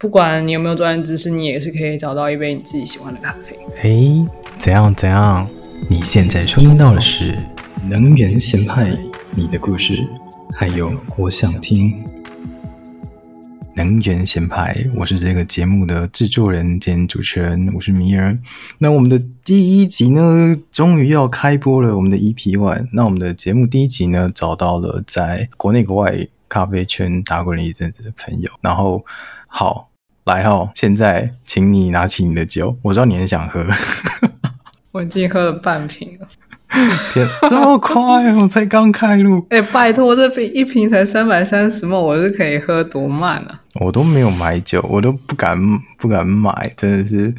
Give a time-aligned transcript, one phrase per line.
[0.00, 3.58] 不管你有没有专业知识，你也是可以找到一杯你自己喜欢的咖啡。
[3.82, 5.48] 哎，怎样怎样？
[5.90, 7.32] 你现在收听到的是
[7.88, 8.90] 《能源咸派》，
[9.34, 10.08] 你的故事，
[10.54, 11.92] 还有我想听。
[13.74, 18.40] 能源咸派，我是这个节目的制作人兼主持人，我是迷人。
[18.78, 21.96] 那我们的第一集呢，终于要开播了。
[21.96, 22.86] 我们的 EP One。
[22.92, 28.50] 那我们的节目第一集呢，找到了在国内国外咖啡圈打滚了一阵子的朋友。
[28.60, 29.04] 然后，
[29.46, 29.87] 好，
[30.28, 33.64] 来哈，现在请你拿起你的酒，我知道你很想喝。
[34.92, 36.28] 我已经喝了半瓶了。
[37.12, 38.30] 天，这么快？
[38.34, 39.44] 我才刚开录。
[39.48, 43.58] 哎、欸，拜托，这瓶一瓶才三百三十毫，我是可以喝多慢啊？
[43.80, 45.58] 我都没有买酒，我都不敢
[45.96, 47.34] 不敢买，真的是。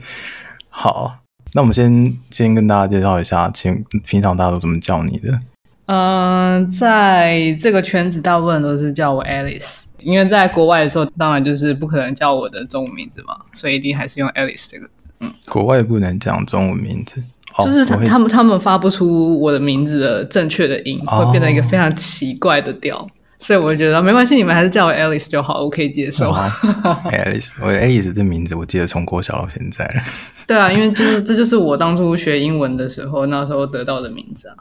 [0.69, 1.19] 好，
[1.53, 5.39] 那我们先先跟大家介绍一下，请平常大家都怎么叫你的？
[5.85, 15.07] 嗯、呃，在这个圈子，大部分都是叫我 Alice，因为在国外的时候，当然就是不可能叫我的中文名字嘛，所以一定还是用 Alice 这个字。
[15.19, 17.23] 嗯，国外不能讲中文名字。
[17.65, 23.05] 就是他他们他们发不出我的名字的正确的音，会变成一个非常奇怪的调，
[23.39, 26.31] 所以我觉得没关系，你们还是叫我 Alice 就好，我可以接受。
[27.11, 30.01] Alice，我 Alice 这名字我记得从国小到现在了。
[30.47, 34.55] 对啊，因为就是这就是我当初学英文的时候那时候得到的名字啊。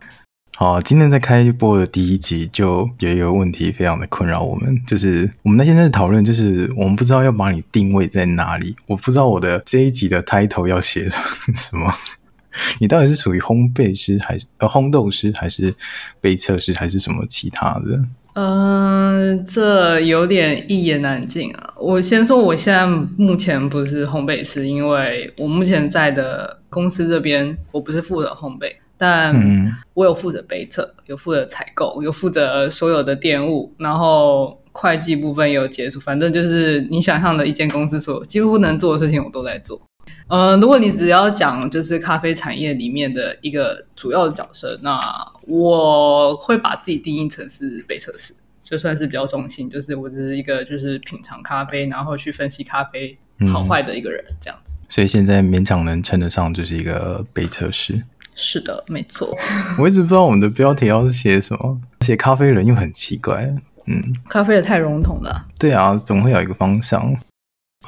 [0.61, 11.95] 好，今天在开播的第一集就有一个问题非常的困扰我们，就是我们那天在讨论，就是我们不知道要把你定位在哪里，我不知道我的这一集的 title 要写什么。
[12.81, 15.73] 你到底是属于烘焙师还是呃烘豆师还是
[16.21, 18.03] 杯测师还是什么其他的？
[18.35, 21.73] 嗯、呃，这有点一言难尽啊。
[21.77, 22.85] 我先说，我现在
[23.17, 36.01] 目前不是烘焙师，因为我目前在的公司这边我不是负责烘焙，但我有负责杯测，有负责采购，有负责所有的店务，然后会计部分也有结束。
[36.01, 39.81] 反正就是你想象的一间公司所有几乎能做的事情，我都在做。
[40.27, 45.01] 呃，如果你只要讲就是咖啡产业里面的一个主要的角色，那
[45.47, 53.17] 我会把自己定义成是杯测师，就算是比较中性，就是我只是一个就是品尝咖啡，然后去分析咖啡
[53.51, 54.79] 好坏的一个人，嗯、这样子。
[54.91, 58.03] 所以现在勉强能称得上就是一个杯测师。
[58.41, 59.37] 是的，没错。
[59.77, 63.53] 我一直不知道我们的标题要是写什么，写咖啡人又很奇怪。
[63.87, 65.47] 嗯，咖啡也太笼统了。
[65.59, 67.13] 对啊，总会有一个方向。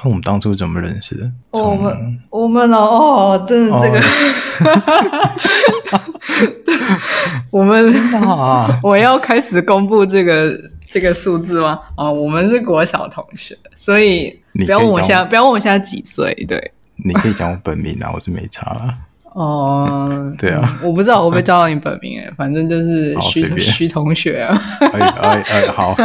[0.03, 1.31] 那我们当初怎么认识的？
[1.51, 3.99] 我们我们哦，真的这个，
[5.91, 6.01] 哦、
[7.51, 8.79] 我们真的啊！
[8.83, 11.79] 我要开始公布这个这个数字吗？
[11.95, 16.33] 哦，我们是国小同学，所以不要问我现在，不要问我现在几岁。
[16.47, 16.71] 对，
[17.05, 18.97] 你可以讲我本名啊，我是没差啦。
[19.33, 24.57] 哦，对啊，我不知道我被叫到你本名诶，反正就是 徐徐同学啊。
[24.93, 25.95] 哎哎哎，好。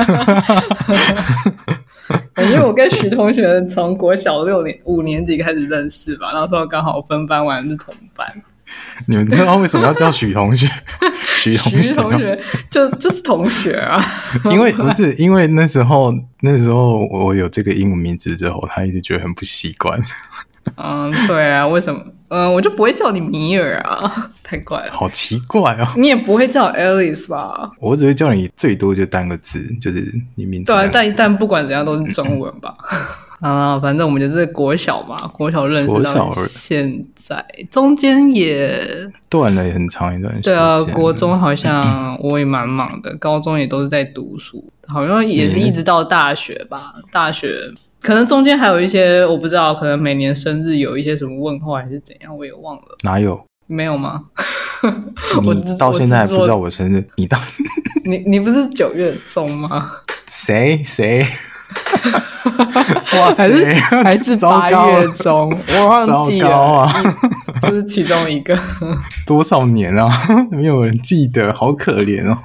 [2.39, 8.27] 因为我跟徐同学从国小六年五年级开始认识吧，那时候刚好分班完是同班。
[9.07, 10.69] 你们知道为什么要叫许同学？
[11.39, 12.39] 徐同学，徐同学
[12.71, 14.01] 就就是同学啊。
[14.51, 16.13] 因为不是因为那时候
[16.43, 20.01] 那时候我有这个英文名字之后，他一直觉得很不习惯。
[20.77, 22.01] 嗯，对啊，为什么？
[22.29, 25.87] 嗯，我就不会叫你米尔啊， 太怪了，好奇怪哦。
[25.97, 27.71] 你也不会叫 Alice 吧？
[27.81, 30.73] 我只会叫你最多就单个字，就是你名字。
[30.73, 32.75] 对啊，但但不管怎样都是中文吧。
[33.41, 40.55] 啊，反正我们就是国小嘛，国小认识到现在，中间也断了很长一段时间。
[40.55, 47.71] 对啊，国中好像 我也蛮忙的，高中也都是在读书，好像也是一直到大学吧，大学。
[48.07, 52.83] 可能中间还有一些我不知道，可能每年生日有一些什么问候还是怎样，我也忘了。
[53.03, 53.45] 哪有？
[53.67, 54.27] 没有吗？
[55.43, 57.05] 你到现在还不知道我生日？
[57.17, 57.37] 你到
[58.07, 59.91] 你你不是九月中吗？
[60.29, 61.27] 谁谁？
[63.19, 63.65] 哇塞，还是
[64.05, 65.53] 还是八月中？
[65.81, 67.03] 我忘记了啊，
[67.61, 68.57] 这是其中一个。
[69.27, 70.09] 多少年啊？
[70.53, 72.39] 没有人记得，好可怜哦。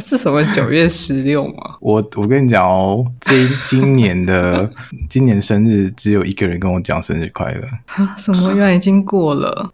[0.00, 1.76] 是什么九月十六吗？
[1.80, 4.68] 我我跟你讲哦，这今年的
[5.08, 7.66] 今年生日只有一个人跟我讲生日快乐。
[8.16, 8.52] 什么？
[8.54, 9.72] 原来已经过了。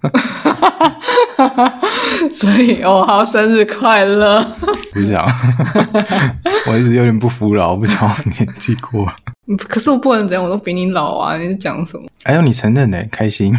[2.33, 4.45] 所以哦，好，生日快乐。
[4.93, 5.25] 不想，
[6.69, 8.09] 我一直有点不服老，不想
[8.39, 9.07] 年纪过。
[9.69, 11.37] 可是我不能怎样，我都比你老啊！
[11.37, 12.07] 你是讲什么？
[12.25, 12.99] 哎呦，你承认呢？
[13.11, 13.55] 开心。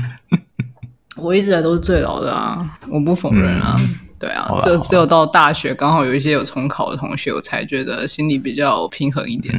[1.16, 3.76] 我一直来都是最老的啊，我不否认啊。
[3.80, 9.54] 嗯对啊，就只有到大学刚好有一些有重考的同学，我才觉得心里比较平衡一点。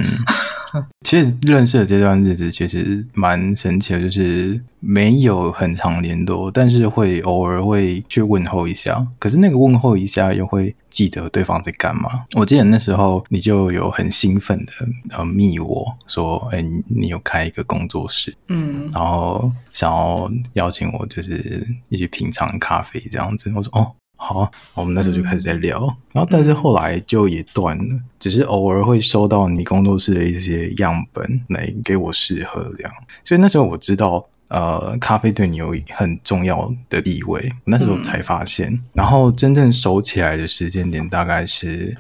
[0.75, 9.07] 嗯、 其实认识的这段日子其实蛮神奇的，就是没有很长联络，但是会偶尔会去问候一下。
[9.19, 12.25] 可是那个问候一下又会记得对方在干嘛。
[12.35, 14.73] 我记得那时候你就有很兴奋的
[15.11, 23.53] 呃密我说，哎，你有开一个工作室，嗯，然后想要邀请我就是一起品尝咖啡这样子。
[23.55, 23.93] 我说哦。
[24.19, 32.93] 好，我们那时候就开始在聊，嗯、然后但是后来就也断了，嗯、只是偶尔会收到你工作室的一些样本来给我试喝这样，
[33.23, 41.97] 所以那时候我知道，呃，咖啡对你有很重要的地位，那时候才发现，嗯、然后真正熟起来的时间点大概是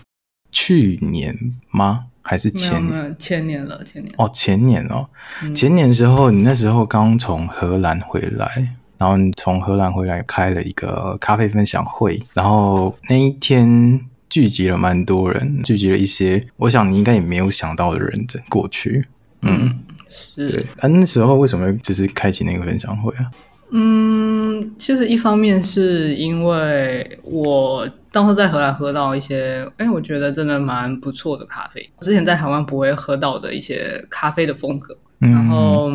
[0.51, 1.37] 去年
[1.71, 2.07] 吗？
[2.23, 3.17] 还是前年？
[3.19, 4.15] 前年了，前年。
[4.17, 5.07] 哦，前年哦，
[5.43, 8.75] 嗯、前年的时候，你那时候刚从荷兰回来。
[8.99, 19.05] 然后你从荷兰回来开了一个咖啡分享会，然后那一天聚集了蛮多人，聚集了一些我想你应该也没有想到的人在过去。
[19.43, 19.79] 嗯，嗯
[20.09, 20.49] 是。
[20.49, 23.31] 对，啊，那时候为什么就是开启那个分享会啊？
[23.71, 35.91] 嗯，其实一方面是因为我当时在荷兰喝到一些，哎，我觉得真的蛮不错的咖啡，之前在台湾不会喝到的一些咖啡的风格，嗯、然后。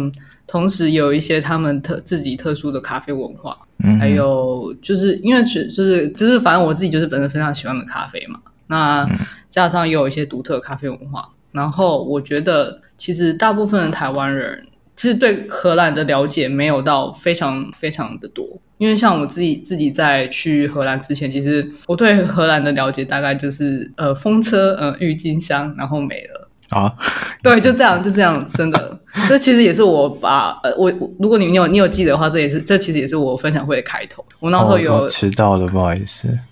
[0.51, 8.37] 同时有一些他们特自己特殊的咖啡文化，嗯、还有就是因为就是就是反正我自己就是本身非常喜欢的咖啡嘛，
[8.67, 9.07] 那
[9.49, 14.61] 加上又有一些独特的咖啡文化，然后我觉得其实大部分的台湾人
[14.93, 18.45] 其实对荷兰的了解没有到非常非常的多，
[18.77, 26.49] 因为像我自己自己在去荷兰之前，其实我对荷兰的了解大概就是呃风车呃郁金香，然后没了。
[26.71, 26.93] 啊，
[27.43, 34.23] 对，就这样，就这样，真的， 这其实也是我把呃，我如果你你有你有记得的话，这也是这其实也是我分享会的开头。
[34.39, 36.27] 我那时候有迟、哦、到了，不好意思，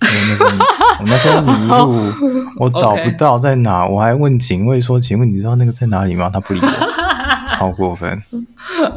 [0.98, 2.12] 我那时候迷路，
[2.58, 8.20] 我找不到在哪，我还问警卫说：“请问你知道那个在哪里吗？”他不理我，超过分。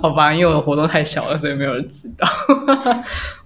[0.02, 2.28] 好吧，因为我的活动太小了，所以没有人知道。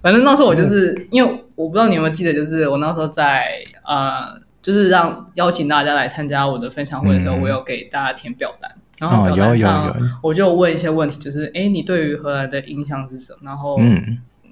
[0.00, 3.44] 反正那时候我就是、嗯、因为我不知道你有没有记得，就是我那时候在
[3.86, 4.47] 呃。
[4.60, 13.38] 就是让邀请大家来参加我的分享会的时候，嗯、我有给大家填表单，然后表单上我就问一些问题，就是哎、欸，你对于荷兰的印象是什么？
[13.42, 13.78] 然后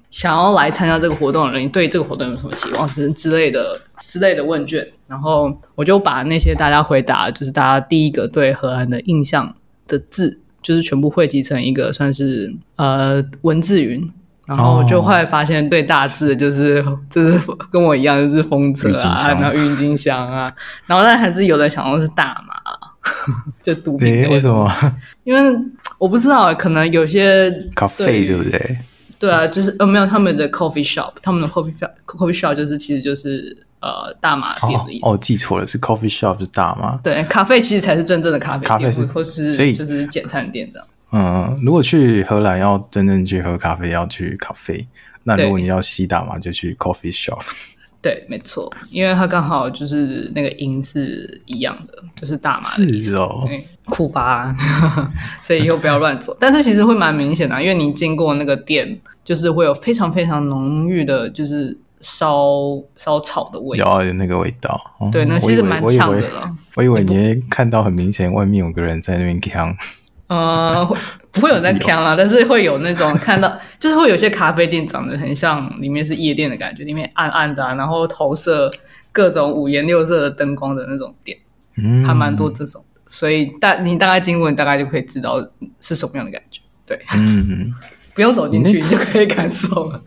[0.09, 2.87] 想要来参加这个活动的人，你对这个活动有什么期望？
[2.89, 9.53] 之之类的之类的问卷，然后我就把那些大家回答，就是大家第一个对荷兰的印象
[9.85, 14.09] 的字，就是全部汇集成一个算是呃文字云。
[14.47, 17.39] 然后就后来发现，对大字就是、哦、就是
[17.69, 20.51] 跟我一样，就是风车啊，然后郁金香啊，
[20.85, 22.55] 然后但还是有的想到是大麻，
[23.61, 24.29] 就毒品。
[24.29, 24.65] 为什么？
[25.25, 25.41] 因为
[25.99, 28.77] 我不知道，可能有些咖啡对不对？
[29.19, 35.09] 对啊，就是呃没有他们的 coffee shop，他们的 coffee shop coffee shop 就是其实就是呃大麻店的意思。
[35.09, 36.97] 哦，记错了，是 coffee shop 是大麻。
[37.03, 40.87] 对，咖啡其实才是真正的咖啡店，咖啡是或是所以就是简餐店这样。
[41.11, 44.87] 嗯，如果去荷兰要真正去喝咖啡，要去咖啡。
[45.23, 47.41] 那如果你要吸大麻，就去 coffee shop。
[48.01, 53.09] 对，没错，因为它刚好就是那个音是一样的，就是大麻的意思。
[53.09, 53.45] 是哦，
[53.85, 54.55] 酷吧？
[55.41, 56.35] 所以以后不要乱走。
[56.39, 62.47] 但是其实会蛮明显的，因为你经过那个店，就是会有非常非常浓郁的，就是烧
[62.95, 64.01] 烧草的味道。
[64.01, 64.79] 有那个味道。
[65.11, 66.55] 对，那其实蛮呛的了。
[66.75, 69.75] 我以为你会看到很明显，外面有个人在那边锵。
[70.27, 70.85] 呃，
[71.31, 78.69] 不会有在锵啦，但是会有那种看到，就是会有些咖啡店长得很像里面是夜店的感觉，里面暗暗的，啊，然后投射
[79.13, 81.37] 各种五颜六色的灯光的那种店，
[81.77, 85.35] 嗯，还蛮多这种，所以大你大概经过，你大概就可以知道
[85.79, 87.73] 是什么样的感觉，对，嗯，
[88.13, 90.01] 不用走进去，你就可以感受了。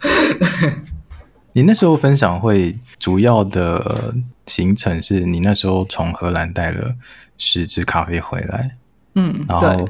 [1.55, 4.15] 你那时候分享会主要的
[4.47, 6.95] 行程是你那时候从荷兰带了
[7.39, 8.77] 十支咖啡回来，
[9.15, 9.89] 嗯，然后。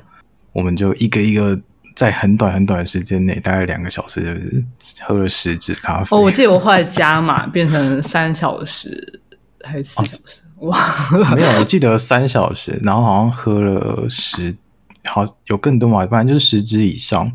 [0.52, 1.60] 我们就一个一个
[1.94, 4.64] 在很短很短的时间内，大概两个小时，就是
[5.04, 6.16] 喝了十支咖啡。
[6.16, 9.20] 哦，我记得我后来加码 变成三小时
[9.62, 10.42] 还是四小时？
[10.60, 10.78] 哇、
[11.12, 14.54] 哦，没有，我记得三小时，然后好像喝了十，
[15.04, 17.30] 好有更多嘛，反正就是十支以上。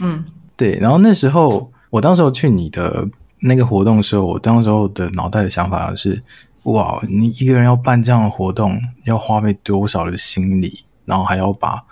[0.00, 0.24] 嗯，
[0.56, 0.78] 对。
[0.80, 3.08] 然后那时候，我当时候去你的
[3.40, 6.22] 那个活动的时候，我当时候的脑袋的想法是：
[6.64, 11.82] 哇，你一个人要办这样的活动，要花费多少的心力，然后还要把。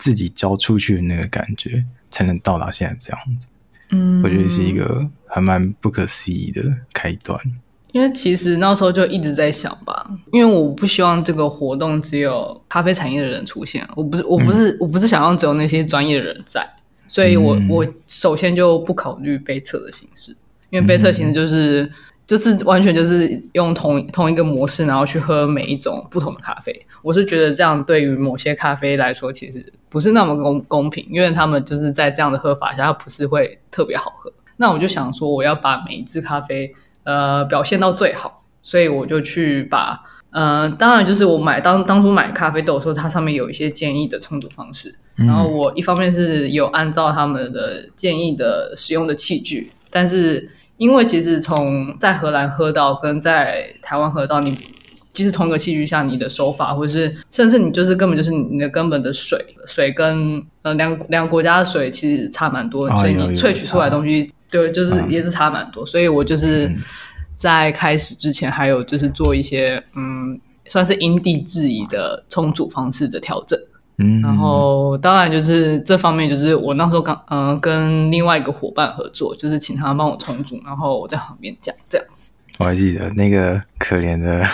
[0.00, 3.46] 自己交出去的那个感觉，才能到达现在这样子。
[3.90, 7.38] 嗯，我觉得是一个还蛮不可思议的开端。
[7.92, 13.86] 因为其实那时候就一直在想吧，因为我不希望这个活动只有咖啡产业的人出现。
[13.94, 16.66] 我不是，我不是，嗯、我不是想要只有那些专业的人在，
[17.06, 20.34] 所以我、嗯、我首先就不考虑杯测的形式，
[20.70, 21.90] 因为杯测形式就是。
[22.30, 26.72] 就是完全就是用同同一个模式，然后去喝每一种不同的咖啡。
[27.02, 34.32] 我是觉得这样对于某些咖啡来说，其实不是那么公公平，因为他们就是在这样的喝法下，它不是会特别好喝。
[34.58, 36.72] 那我就想说，我要把每一支咖啡
[37.02, 50.48] 呃表现到最好，所以我就去把呃，当然就是我买当当初买咖啡豆的时候，它上面有一些建议的冲煮方式，然后我一方面是有按照他们的建议的使用的器具，但是。
[50.80, 54.56] 因为其实从在荷兰喝到跟在台湾喝到，你
[55.12, 66.74] 即使同一个器具下，你的手法或者是甚至你就是根本就是你的根本的水水跟呃两个两个国家的水其实差蛮多的，哦、所以你萃取出来的东西对就是也是差蛮多，嗯、所以我就是
[67.36, 73.60] 在开始之前还有就是做一些嗯算是因地制宜的冲煮方式的调整。
[74.02, 82.30] 嗯，然后当然就是这方面，就是我那时候刚嗯、呃、跟另外一个伙伴合作，就是请他帮我重组，然后我在旁边讲这样子。
[82.58, 84.44] 我还记得那个可怜的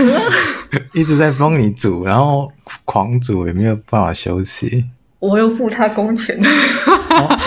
[0.92, 2.52] 一直在帮你煮，然后
[2.84, 4.84] 狂煮也没有办法休息。
[5.18, 7.38] 我又付他工钱，哦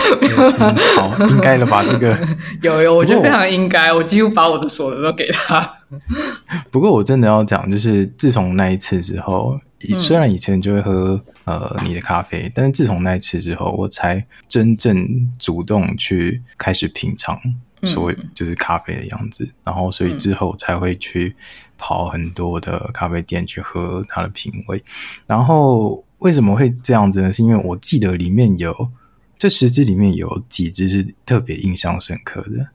[0.60, 1.84] 嗯、好应该了吧？
[1.88, 2.18] 这个
[2.64, 5.70] 有有，我觉得非常应该，我几乎把我的所得都给他。
[6.72, 9.56] 不过我真的要讲，就是自从那一次之后。
[10.00, 17.40] 虽然以前就会喝呃你的咖啡，但是自从那一次之后，我才真正主动去开始品尝
[17.84, 21.34] 所谓就是咖啡的样子，嗯、然后所以之后才会去
[21.78, 24.84] 跑很多的咖啡店去喝它的品味。
[25.26, 27.32] 然后为什么会这样子呢？
[27.32, 28.92] 是因为我记得里面有
[29.38, 32.68] 这十支里面有几支是特别印象深刻的。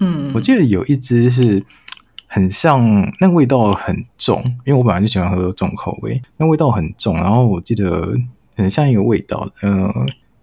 [0.00, 1.64] 嗯，我记得有一支是。
[2.28, 7.16] 很像，那味道很重，因为我本来就喜欢喝重口味，那味道很重。
[7.16, 8.14] 然后我记得
[8.54, 9.90] 很像一个味道，呃，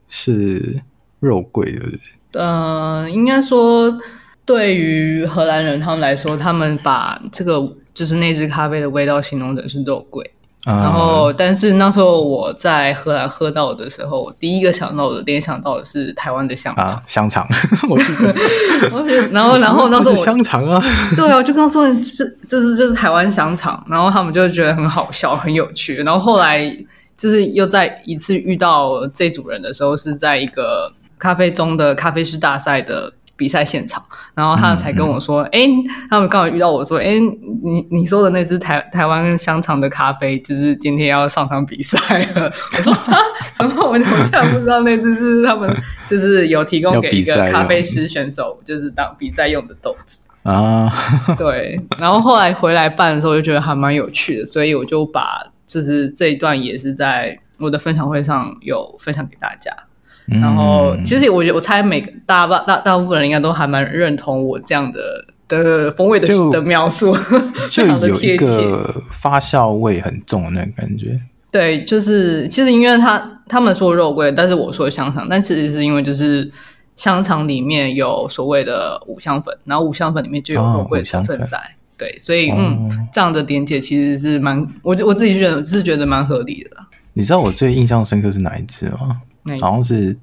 [0.10, 0.82] 是
[1.20, 1.86] 肉桂的。
[2.34, 3.96] 嗯、呃，应该说，
[4.44, 10.30] 对于荷兰人他们来说，他们把这个就是那只咖啡的味道形容成是肉桂。
[10.66, 16.86] 然后，但是那时候我在荷兰喝到的时候，我第一个想到的联想到的是台湾的香肠。
[16.86, 17.48] 啊、香肠，
[17.88, 18.34] 我记得。
[19.32, 20.84] 然后，然后那时候我香肠啊，
[21.16, 25.98] 对啊，我就刚说这就是就是台湾香肠，然后他们就觉得很好笑，很有趣。
[25.98, 26.66] 然后后来
[27.16, 33.14] 就是又在一次遇到这组人的时候，是在一个咖啡中的咖啡师大赛的。
[33.38, 34.02] 比赛现场，
[34.34, 41.98] 然后他才跟我说：“哎、嗯嗯，他们刚好遇到我说，哎，你你说的那只台台湾香肠的咖啡，就是今天要上场比赛
[42.36, 42.52] 了。
[42.78, 43.18] ”我说：“啊，
[43.54, 43.74] 什么？
[43.84, 45.70] 我我竟然不知道那只是他们
[46.08, 50.90] 就是有提供给一个咖啡师选手，就是当比赛用的豆子啊。
[51.38, 59.72] ”对，然后后来回来办的时候，就觉得还蛮有趣的，所以我就把就是这一段也是在我的分享会上有分享给大家。
[60.28, 67.16] 然后，其实我觉得，我猜每个大大大大部分人应该都还蛮认同我这样的的风味的的描述，
[67.70, 71.20] 就有一个发酵味很重的那个感觉。
[71.52, 76.52] 对，就是其实因为他他们说肉桂，但是我说香肠，但其实是因为就是
[76.96, 81.58] 香肠里面有所谓的五香粉，然后五香粉里面就有肉桂成分在。
[81.58, 81.62] 哦、
[81.98, 86.72] 对，所以嗯，这样的点解其实是蛮我我自己觉得是觉得蛮合理的。
[87.18, 89.22] 你知道我最印象深刻是哪一支吗？
[89.62, 90.18] 好像是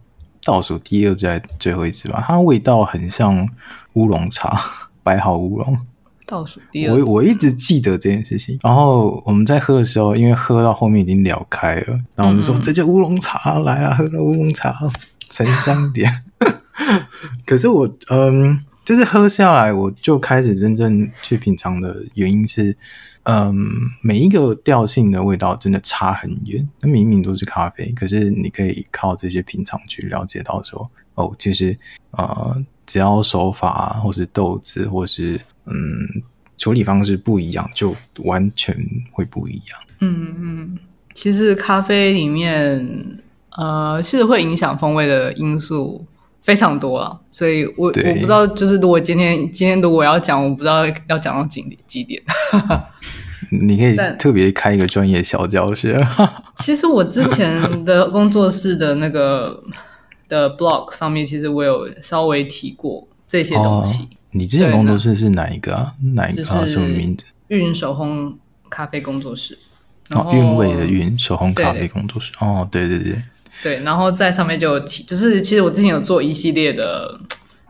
[0.44, 3.48] 倒数第二支还是最后一支吧，它味道很像
[3.94, 4.60] 乌龙茶，
[5.02, 5.78] 白毫乌龙。
[6.26, 8.58] 倒数第二，我我一直记得这件事情。
[8.62, 14.76] 然后我们在喝的时候，因为喝到后面已经聊开了，然后我们说、嗯、这叫乌龙茶，来啊，喝了乌龙茶，
[15.30, 16.24] 沉香点。
[17.46, 22.76] 可是我嗯，就是喝下来，我就开始真正去品尝的原因是。
[23.24, 23.54] 嗯，
[24.00, 26.68] 每一个调性的味道真的差很远。
[26.80, 31.78] 那明明都是咖啡，可是你可以靠这些品尝去了解到说，哦，其实
[32.10, 36.22] 呃，只要手法或是豆子或是嗯
[36.58, 38.76] 处理方式不一样，就完全
[39.12, 39.78] 会不一样。
[40.00, 40.78] 嗯嗯，
[41.14, 46.04] 其实咖啡里面呃，是会影响风味的因素
[46.42, 52.20] 非常多啊，所以我我不知道，就是如果今天今天如果要讲，我不知道要讲到几点几点。
[53.50, 56.00] 你可以特别开一个专业小教室。
[56.58, 59.62] 其实我之前的工作室的那个
[60.28, 64.04] 的 blog 上面，其实我有稍微提过这些东西。
[64.04, 65.92] 哦、你之前工作室是哪一个啊？
[66.14, 66.66] 哪一个？
[66.66, 67.24] 什么名字？
[67.48, 68.34] 韵手烘
[68.70, 69.58] 咖啡工作室。
[70.10, 72.32] 哦，韵味的韵手烘咖啡工作室。
[72.32, 73.22] 对哦，对对对。
[73.60, 77.20] 对，然后在上面就提，就是其实我之前有做一系列的，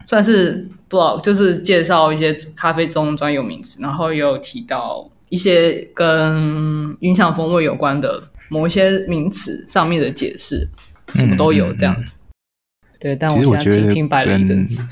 [0.04, 10.68] 算是 blog，就是介绍一些咖啡中专有名词，然后也有提到一些跟影响风味有关的某一些名词上面的解释，
[11.14, 12.20] 什么都有这样子。
[12.20, 14.82] 嗯嗯嗯、对，但我现在听听白了一阵子。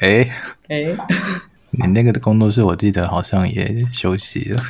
[0.00, 0.30] 哎
[0.68, 0.96] 哎，
[1.70, 4.62] 你那个的工作室，我记得好像也休息了。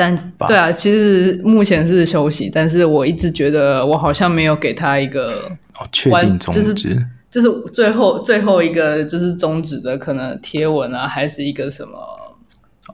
[0.00, 5.42] 但对啊，其实目前是休息，但是我一直觉得我好像没有给他一个
[5.78, 11.92] 哦确定终止，就是就是最后最后一个就是终止的可能贴文啊，还是一个什么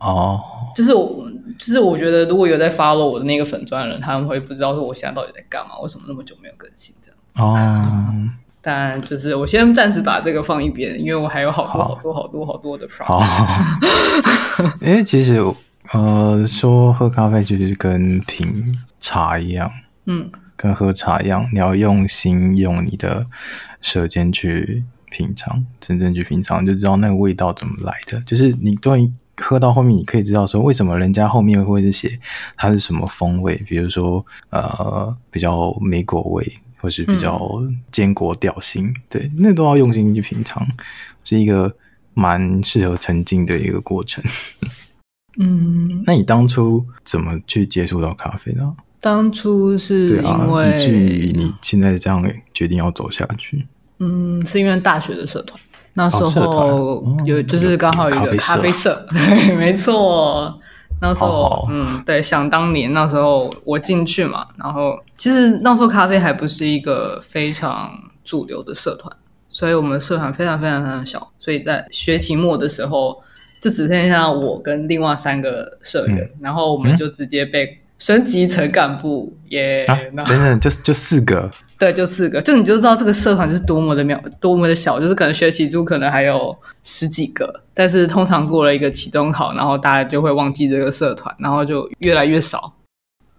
[0.01, 0.41] 哦，
[0.75, 7.55] 就是我就是我觉得如果有在 follow 我的那个粉钻人，他们会不知道说我现在到底在干嘛，为什么那么久没有更新这样子哦。
[8.61, 13.29] 当然，就是我先暂时把这个放一边，因为我还有好多好多好多好多的 project。
[14.81, 15.41] 因为其实。
[15.93, 19.71] 呃，说喝咖啡就是跟品茶一样，
[20.07, 23.27] 嗯，跟喝茶一样，你要用心用你的
[23.81, 28.21] 舌尖去品尝，真正去品尝，就知道那个味道怎么来的。
[28.23, 32.19] 就是你终于喝到后面，你可以知道说为什么人家后面会是写
[32.57, 37.63] 它是什么风味，比如说呃比较莓果味，或是比较
[37.93, 40.67] 坚果调性，嗯、对，那都要用心去品尝，
[41.23, 41.77] 是一个
[42.13, 44.25] 蛮适合沉浸的一个过程。
[45.39, 48.75] 嗯，那你当初怎么去接触到咖啡呢？
[48.99, 52.25] 当初是因为、啊、以至于你现在这样
[52.55, 53.67] 决定要走下去。
[53.99, 55.61] 嗯，是因为大学的社团，
[55.93, 59.07] 那时候有就是刚好有一个咖啡社，
[59.59, 60.59] 没错。
[61.03, 67.91] 那时候好好嗯，对，想当年那时候我进去嘛，然后其实那时候咖啡还不是一个非常
[68.25, 69.15] 主流的社团，
[69.51, 73.21] 所以我们社团非常非常非常小，所以在学期末的时候。
[73.61, 79.87] 就只剩下我跟另外三个社员，嗯、然后我们就直接被升级成干部耶！
[79.87, 92.75] 等等，就就四个，对，就四个，就你就知道这个社团是多么的渺，多么的小，就是可能学期中可能还有十几个，但是通常过了一个期中考，然后大家就会忘记这个社团，然后就越来越少。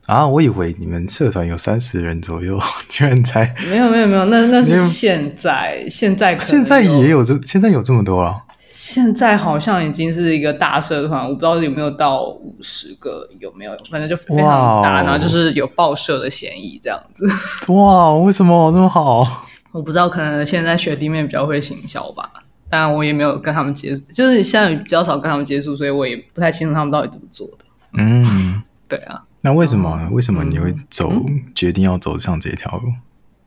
[0.08, 2.58] 啊，我以为你们社团有三十人左右，
[2.90, 8.34] 居然才没有没有没有，那那是现在，现在现在也有这，现在有这么多了。
[8.70, 13.72] 现在好像已经是一个大社团，我不知道有没有到五十个，有没有？
[13.90, 17.72] 反正就非常大，然后就是有报社的嫌疑这样子。
[17.72, 19.46] 哇，为什么这么好？
[19.72, 22.30] 我不知道，可能现在学弟妹比较会行销吧。
[22.70, 27.66] 当然，我也没有跟他们接触，就是现在比较少跟他们接触，所以我也不太清楚他们到底怎么做的。
[27.94, 29.24] 嗯， 对啊。
[29.42, 29.98] 那为什么？
[30.02, 32.92] 嗯、为什么你会走、嗯、决定要走上这条路？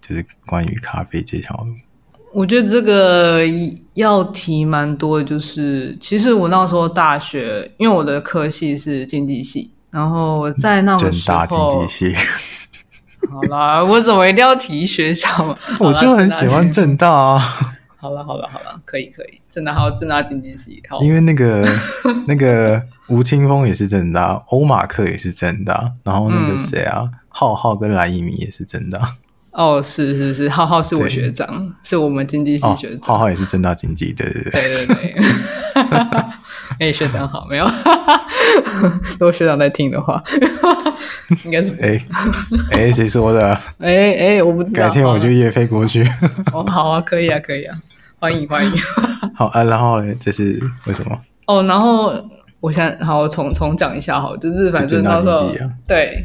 [0.00, 1.74] 就是关于咖啡这条路。
[2.32, 3.40] 我觉得这个
[3.94, 12.16] 要提蛮多的，就是其实我那时候大学，因为我的科系是经济系，然后在那个时候，政大经济系。
[13.30, 15.28] 好啦，我怎么一定要提学校？
[15.78, 17.38] 我就很喜欢政大啊。
[17.96, 20.82] 好了好了好了，可以可以，政大还有政大经济系。
[20.88, 21.68] 好，因为那个
[22.26, 29.16] 那个吴青峰也是政大，欧马克也是政大，然后那个谁啊，嗯、浩浩跟蓝一鸣也是政大。
[29.52, 33.00] 哦，是是是，浩浩是我学长，是我们经济系学长。
[33.02, 35.14] 浩浩也是正大经济，对对对，对对对。
[36.78, 37.64] 哎， 学长好，没有？
[39.18, 40.22] 如果学长在听的话，
[41.44, 42.00] 应该是哎
[42.70, 43.52] 哎，谁说的？
[43.78, 44.84] 哎哎，我不知道。
[44.84, 46.06] 改天我就夜飞过去。
[46.52, 47.74] 哦，好啊，可以啊，可以啊，
[48.20, 48.72] 欢迎欢迎。
[49.34, 51.18] 好啊，然后呢，这是为什么？
[51.46, 52.14] 哦，然后
[52.60, 55.52] 我想好重重讲一下，好，就是反正那时候
[55.88, 56.24] 对。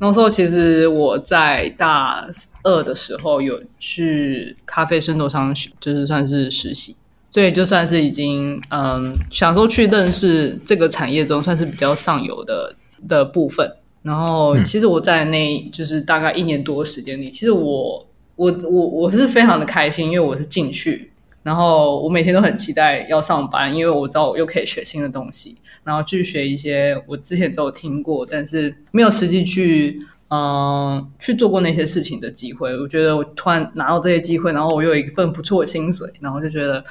[0.00, 2.28] 那时候其实我在大
[2.62, 6.94] 二的时候有去咖啡生豆商学，就是算是实习，
[7.30, 12.74] 所以就算是已经嗯想说去认识这个产业中算是比较上游的
[13.08, 13.70] 的部分。
[14.02, 18.06] 然后其实我在那就是大概一年多的时间里，其实我
[18.36, 21.10] 我我我是非常的开心，因为我是进去，
[21.48, 25.56] 然后我每天都很期待要上班，因为我知道我又可以学新的东西。
[25.82, 29.98] 然后去学一些我之前都有听过，但是没有实际去
[30.30, 32.78] 嗯、去做过那些事情的机会。
[32.78, 36.84] 我觉得我突然拿到这些机会，然后我又有一份不错的薪水，然后就觉得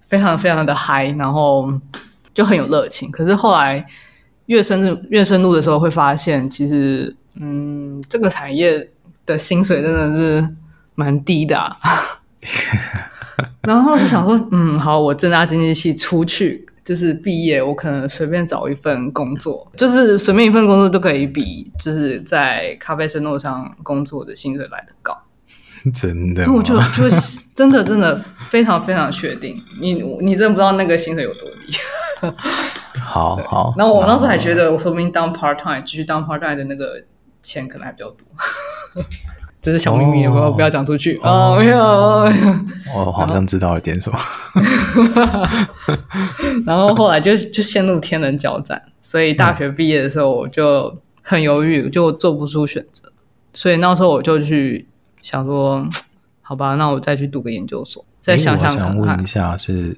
[0.00, 1.70] 非常非常的嗨，然后
[2.32, 3.10] 就很有热情。
[3.10, 3.86] 可是后来
[4.46, 8.88] 越深入越深入的时候，会发现其实嗯这个产业
[9.26, 10.48] 的薪水真的是
[10.94, 11.76] 蛮低的、啊。
[13.62, 16.66] 然后就想说，嗯，好，我正大经济系出去。
[16.84, 25.16] 就是毕业，我可能随便找一份工作，就是随便一份工作都可以比就是在咖啡生诺上工作的薪水来 的高。
[25.94, 26.44] 真的？
[26.44, 27.08] 就我就就
[27.54, 28.16] 真的真的
[28.48, 32.30] 非常非常确定，你你真的不知道那个薪水有多低。
[32.98, 33.72] 好好。
[33.78, 37.00] 然后我当时候还觉得，我说不定当 part time 继续当 part time 的那个
[37.40, 38.26] 钱可能还比较多。
[39.60, 41.56] 这是小秘密，不要不要讲出去哦。
[41.60, 42.28] 没有，
[42.94, 44.18] 我好像知道了点什么。
[46.66, 53.10] 然后后来就就陷入天人交战，所以大学毕业的时候我就很犹豫，就做不出选择。
[53.52, 54.86] 所以那时候我就去
[55.20, 55.86] 想说，
[56.40, 58.96] 好吧，那我再去读个研究所，再想想看看。
[58.96, 59.96] 我想问一下，是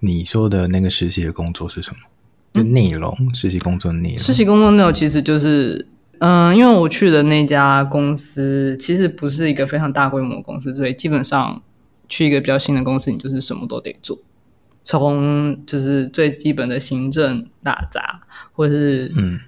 [0.00, 1.98] 你说的那个实习的工作是什么？
[2.54, 4.18] 就内容，嗯、实习工作内容。
[4.18, 5.86] 实习工作内容其实就是，
[6.18, 11.62] 嗯、呃，因为我去的那家公司其实不是一个非常大规模的公司，所以基本上
[12.08, 14.18] 去一个比较新的公司，你就是什么都得做，
[14.82, 19.38] 从就是最基本的行政打杂，或者是嗯，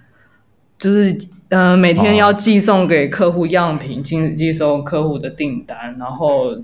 [0.78, 1.16] 就是
[1.48, 6.56] 呃每天要寄送给客户样品，寄寄送客户的订单，然后。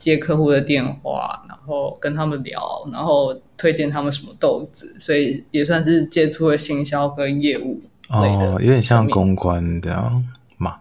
[0.00, 2.58] 接客户的电话，然后跟他们聊，
[2.90, 7.82] 然后推荐他们什么豆子，所以也算是接触了行销跟业务。
[8.08, 10.24] 哦，有点像公关这样
[10.56, 10.76] 嘛？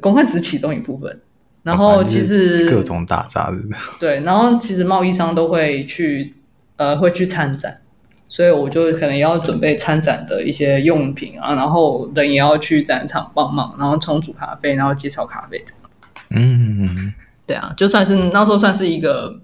[0.00, 1.20] 公关只是其中一部分。
[1.62, 3.58] 然后其实各种打杂的。
[3.98, 6.34] 对，然后其实贸易商都会去，
[6.76, 7.80] 呃，会去参展，
[8.28, 16.00] 所以我就可能要准备参展的一些用品啊，然后人也要去展场帮忙，然后冲煮咖啡，然后介绍咖啡这样子。
[16.30, 17.12] 嗯。
[17.46, 19.36] 对啊，就算是那时候算是一个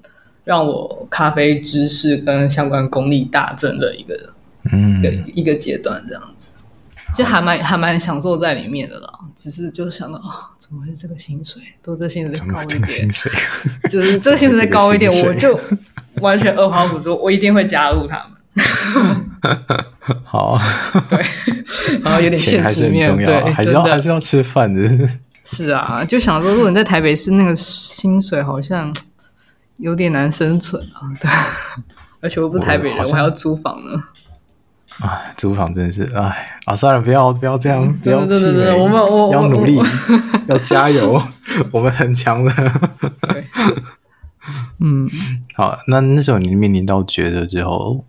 [0.44, 4.32] 让我咖啡知识跟相关功力大增的一个，
[4.70, 5.02] 嗯，
[5.34, 6.52] 一个阶段这样子，
[7.16, 9.10] 就还蛮还蛮享受在里面的啦。
[9.34, 10.22] 只是就是想到
[10.66, 11.62] 怎么会这个薪水？
[11.80, 13.30] 都这薪水再高一点，这个薪水
[13.88, 15.58] 就是这个薪水再高一点，我就
[16.16, 18.36] 完全二话不说，我一定会加入他们。
[20.24, 20.58] 好，
[21.08, 21.24] 对，
[22.02, 25.08] 然后有点现实面，对，还是要还是要吃饭的。
[25.44, 28.92] 是啊，就想说，如果你在台北市，那个薪水好像
[29.76, 31.06] 有点难生存啊。
[31.20, 31.30] 对，
[32.20, 34.02] 而且我不是台北人，我，我还要租房呢。
[35.00, 39.78] 哎，租房真的是，哎啊，算了，不要不要这样，嗯、不要气馁，我们我要努力，
[40.48, 41.20] 要加油，
[41.70, 42.52] 我们很强的。
[43.22, 43.44] 对，
[44.80, 45.08] 嗯，
[45.54, 48.04] 好，那那时候你面临到抉择之后，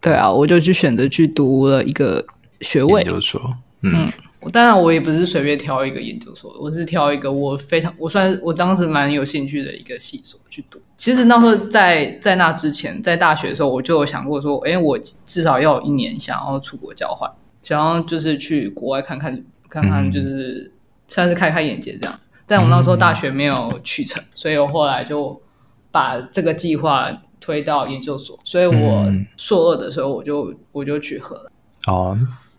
[0.00, 2.24] 对啊，我就去选择去读了一个
[2.60, 4.10] 学位，研究所，嗯。
[4.46, 10.80] 嗯当然，我也不是随便挑一个研究所，我是挑一个我非常，我算是我当时蛮有兴趣的一个系所去读。
[10.96, 17.28] 其实那时候在在那之前，在大学的时候，我就有想过说，哎，我至少要有一年想要出国交换，
[17.62, 20.70] 想要就是去国外看看看看，就是
[21.08, 22.28] 算是开开眼界这样子。
[22.46, 25.40] 但我那时候大学没有去成，所以我后来就
[25.90, 28.38] 把这个计划推到研究所。
[28.44, 31.94] 所以我硕二的时候，我就我就去荷兰。
[31.94, 32.16] 哦。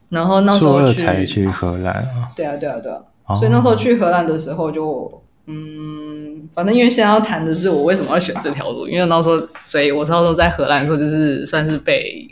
[0.10, 12.28] 然后那时候去才去荷兰啊，对啊对啊对啊，所以那时候去荷兰的时候就嗯，反正因为现在要谈的是我为什么要选这条路，因为那时候所以我那时候在荷兰的时候就是算是被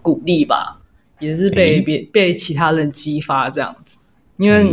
[0.00, 0.78] 鼓励吧，
[1.18, 3.98] 也是被别被其他人激发这样子，
[4.38, 4.66] 因为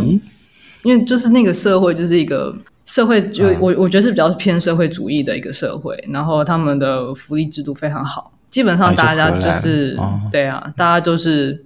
[0.84, 9.98] 因为就是那个社会就是一个社会就我我觉得是比较偏社会主义的一个社会，然后他们的福利制度非常好，基本上大家就是
[10.32, 11.66] 对啊，大家都是。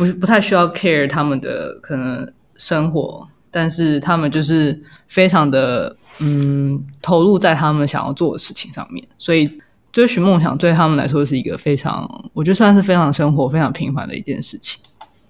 [0.00, 9.60] 不不太需要 care 他们的可能生活，但是他们就是非常的嗯投入在他们想要做的事情上面，所以
[9.92, 14.82] 追寻梦想对他们来说是一个非常，我觉得算是非常生活非常平凡的一件事情。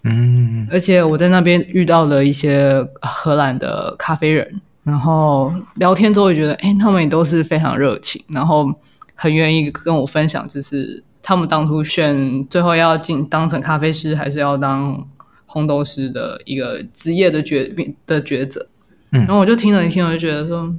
[0.04, 8.72] 嗯，而且我在那边遇到了一些荷兰的咖啡人，然后聊天之后觉得，哎，他们也都是非常热情，然后
[9.16, 11.02] 很愿意跟我分享，就是。
[11.22, 15.06] 他们当初选最后要进当成咖啡师，还是要当
[15.46, 17.70] 烘豆师的一个职业的决
[18.06, 18.66] 的抉择。
[19.12, 20.74] 嗯，然后我就听了一听，我就觉得说，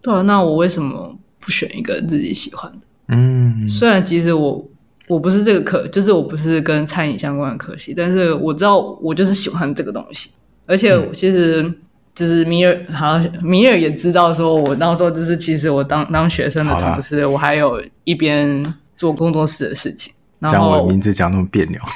[0.00, 2.78] 对啊，那我为什么不选一个自己喜欢的？
[3.08, 4.64] 嗯，虽然其实我
[5.08, 10.30] 我不是这个科，就是我不是跟餐饮相关的科系，但是我知道我就是喜欢这个东西。
[10.66, 11.74] 而且其实
[12.14, 18.62] 就是米尔，好像米尔也知道，说我那时候就是其实我当当学生的同时，我还有一边。
[19.00, 20.12] 做工作室的事情，
[20.46, 21.80] 讲我的名字讲那么别扭。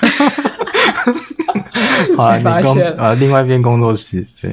[2.16, 4.50] 好了，你工啊，另外一边工作室，对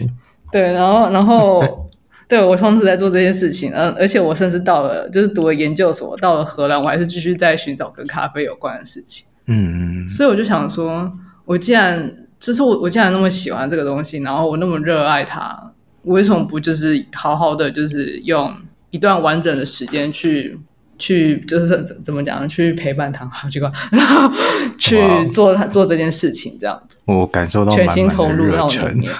[0.52, 1.90] 对，然后然后
[2.28, 9.26] 对我同时在做这件事情，嗯，而且我甚至到了，就是读了研究所，到了荷兰，我还是继续在寻找跟咖啡有关的事情。
[9.46, 11.10] 嗯嗯，所以我就想说，
[11.46, 15.58] 我既然就是我，我既然那么喜欢这个东西，然后我那么热爱它，
[16.02, 18.54] 我为什么不就是好好的，就是用
[18.90, 20.60] 一段完整的时间去。
[21.02, 22.48] 去就是怎怎么讲？
[22.48, 24.32] 去陪伴他， 好奇怪，然后
[24.78, 25.02] 去
[25.34, 27.00] 做他做这件事情，这样子。
[27.06, 29.12] 我感受到全心投入到里面。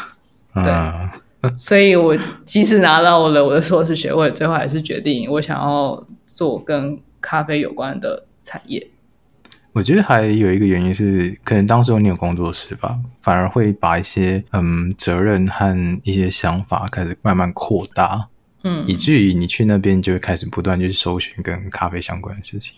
[0.64, 2.16] 对，所以我
[2.46, 8.88] 即使拿到了我的硕士学位，最后还是决定我想要做跟咖啡有关的产业。
[9.74, 18.28] 我觉得还有一个原因是，可能当时你有工作室吧，反而会把一些嗯责任和一些想法开始慢慢扩大。
[18.64, 22.78] 嗯，以至于你去那边就会开始不断去搜寻跟咖啡相关的事情。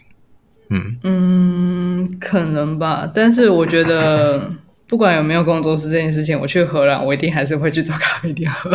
[0.70, 3.10] 嗯嗯，可能吧。
[3.14, 4.52] 但是我觉得，
[4.88, 8.72] 不管有没有工作室这件事情，我去荷兰，我一定还是会去找咖啡店喝。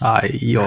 [0.00, 0.62] 哎呦，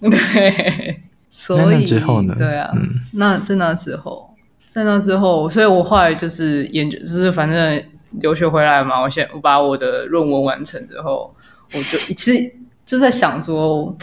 [0.10, 1.00] 对。
[1.38, 2.34] 所以之后呢？
[2.36, 11.32] 对啊，嗯、那在那之后，在那之后，所以我后来就是研究，就是反正留学回来嘛，我先我把我的论文完成之后，
[11.74, 12.54] 我就其实
[12.86, 13.94] 就在想说，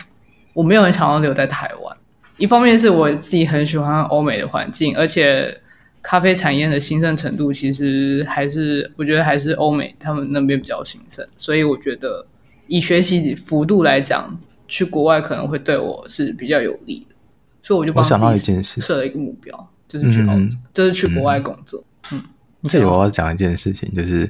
[0.54, 1.98] 我没有很想要留在台湾。
[2.38, 5.56] 一方面是我自己很喜欢欧美的环境，而且
[6.02, 12.26] 咖啡产业的兴盛程度其实还是我觉得还是欧美他们那边比较兴盛，所以我觉得
[12.68, 14.28] 以学习幅度来讲，
[14.68, 17.16] 去国外可能会对我是比较有利的，
[17.62, 18.04] 所以我就帮
[18.36, 21.84] 自己设了一个目标，就是去澳洲，嗯、就是去国外工作。
[22.12, 22.22] 嗯，
[22.64, 24.28] 这里我要讲一件事情，就是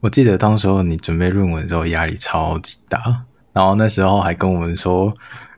[0.00, 3.22] 我记得当时候你准备论文的时候压力超级大，
[3.58, 5.12] 然后那时候还跟我们说。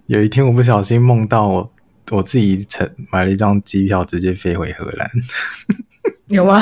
[0.06, 1.72] 有一天，我不小心梦到我
[2.10, 5.08] 我自己成买了一张机票，直接飞回荷兰。
[6.26, 6.58] 有吗？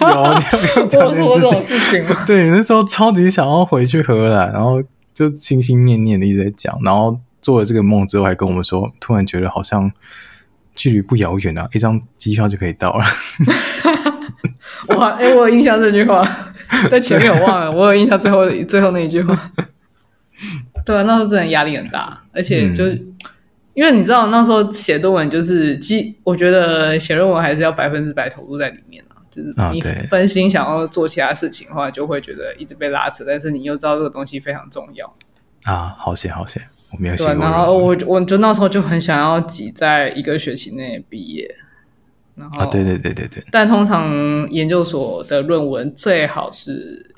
[0.00, 2.16] 有，你有没有讲这件事情？
[2.26, 4.82] 对，那时候超级想要回去荷兰，然后
[5.14, 9.92] 就心心念念的一直在讲，然后做了这个梦之后，还跟我们说，突然觉得好像
[10.74, 13.04] 距离不遥远啊，一张机票就可以到了。
[14.96, 16.26] 哇，哎、欸，我有印象这句话，
[16.90, 19.52] 在前面我忘了，我有印象最后最后那一句话。
[20.86, 23.14] 对啊，那时候真的压力很大，而且就、嗯、
[23.74, 29.18] 因为你知道那时候写论文就是基，我觉得写论文还是要百分之百投入在里面啊。
[29.28, 33.24] 就是你分心想要做其他事情的话，就会觉得一直被拉扯。
[33.26, 35.12] 但是你又知道这个东西非常重要
[35.64, 37.34] 啊，好写好写，我没有写过。
[37.34, 41.54] 然后我我就那时候就很想要挤在一个学期内毕业。
[42.36, 43.44] 然后啊，对对对对对。
[43.50, 47.14] 但通常研究所的论文最好是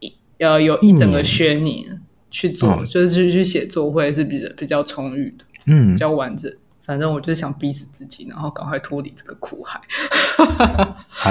[0.00, 2.00] 一要有一整个学年。
[2.36, 6.52] 去做、嗯、就是去去写作会是比较比较充裕的，嗯，比较完整。
[6.84, 9.80] 反正我就是想逼死自己，然后赶快脱离这个苦海。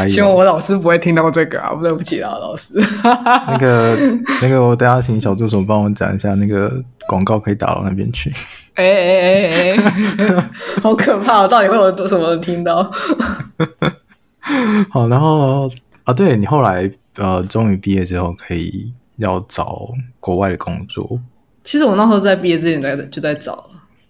[0.09, 2.73] 希望我老师不会听到这个啊，对不起啊，老师。
[3.47, 3.95] 那个
[4.41, 8.33] 那个，我等下请小助手帮我讲一下，那个广告可以打到那边去。
[8.73, 10.49] 哎哎哎哎，
[10.81, 11.47] 好可怕！
[11.47, 12.91] 到底会有多什么人听到？
[14.89, 15.71] 好，然后
[16.03, 18.91] 啊，对你后来呃，终于毕业之后可以。
[19.17, 21.19] 要找国外的工作，
[21.63, 23.69] 其实我那时候在毕业之前在就在找了，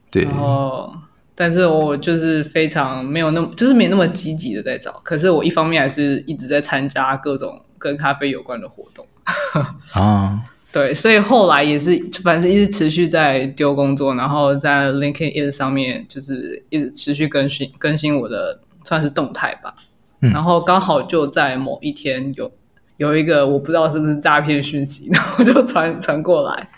[0.09, 0.91] 对，然后
[1.35, 9.05] 但是我就是非常没有那么就是没那么积极的在找，可是我一方面还是一直在参加各种跟咖啡有关的活动。
[9.93, 19.75] 啊，对，所以后来也是反正一直持续在丢工作，然后在 LinkedIn 上面就是一直持续更新更新我的算是动态吧，
[20.21, 22.51] 嗯，然后刚好就在某一天有。
[22.97, 26.69] 有一个我不知道是不是诈骗讯息，然后就传传过来，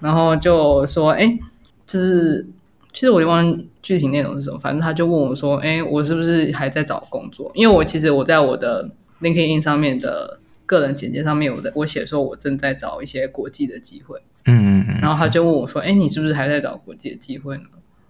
[0.00, 1.38] 然后就说：“哎，
[1.86, 2.46] 就是
[2.92, 8.88] 其实我就忘了具体内容是什么，反正他就问我说：‘哎，我是不是还在找工作？’因为我其实我在我的
[9.22, 14.20] LinkedIn 上面的个人简介上面，我的我写说我正在找一些国际的机会。
[14.44, 14.98] 嗯嗯嗯。
[15.00, 17.64] 然后他就问我说：‘哎，你是不是还在找国际的机会呢？’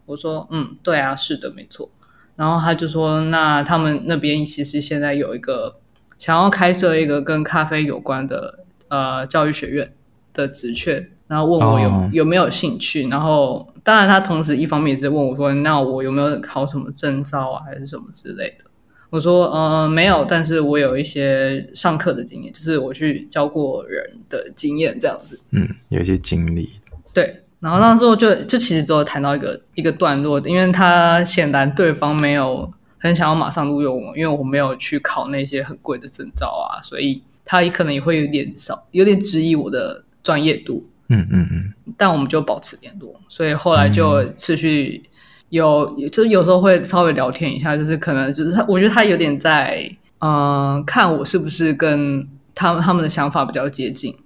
[0.06, 1.88] 我说：‘嗯，对啊，是的，没错。’
[2.34, 5.76] 然后他就说：‘那他们那边其实现在有一个。’
[6.24, 9.92] 想要开设一个跟咖啡有关的呃教育学院
[10.32, 12.02] 的职缺，然后问我有、oh.
[12.14, 13.06] 有没有兴趣。
[13.10, 18.64] 然后当然他同时一方面也是问我说，那我有没有考什么证照啊，还是什么之类的。
[19.10, 25.38] 我说呃没有，但是我有一些上课的经验，就是我去教过人的经验这样子。
[25.50, 26.70] 嗯，有一些经历。
[27.12, 32.72] 对，然后那时候就就其实只有谈到一个一个段落，因为他显然对方没有。
[33.04, 40.86] 很想要马上录用我，因为我没有去考那些很贵的证照啊，所以他也可能也会有点少，有点质疑我的专业度。
[41.08, 41.74] 嗯嗯嗯。
[41.98, 45.02] 但我们就保持联络，所以后来就持续
[45.50, 49.86] 有，嗯、就有时候会稍微聊天一下，就是可能就是他，我觉得他有点在
[50.20, 54.16] 嗯、呃，看我是不是跟他们他们的想法比较接近。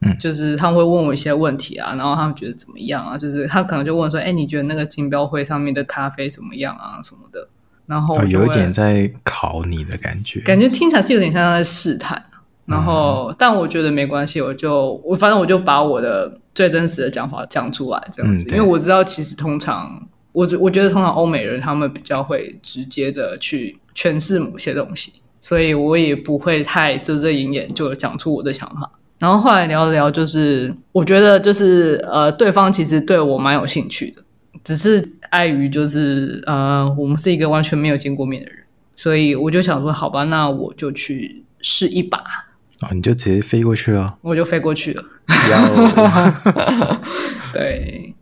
[0.00, 3.18] 嗯，就是他们会问我一些问题啊，然后他们觉得怎么样啊？
[3.18, 7.00] 就是他可能就问说，哎，你觉得那个金标会上面的咖啡怎么样啊？
[7.02, 7.48] 什么的。
[7.86, 12.22] 然后、哦、有一点在考你的感觉，感觉听起来是有点像在试探。
[12.66, 18.48] 然后，嗯、但我觉得没关系，我就我反正我就把我的最真实的讲法讲出来，这样子。
[18.48, 28.90] 嗯、因为我知道，其实通常我我觉得通常欧美人他们比较会直接的去诠释某些东西，所以我也不会太遮遮掩掩就讲出我的想法。
[29.18, 34.23] 然后后来聊了聊，就是我觉得就是呃，对方其实对我蛮有兴趣的。
[34.62, 38.58] 只是碍于就是呃，我们是一个完全没有见过面的人，
[38.94, 42.18] 所以我就想说，好吧，那我就去试一把。
[42.82, 44.18] 哦，你就直接飞过去了？
[44.22, 45.02] 我就飞过去了。
[45.50, 47.00] 要
[47.52, 48.14] 对，